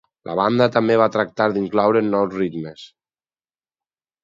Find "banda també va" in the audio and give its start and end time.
0.37-1.07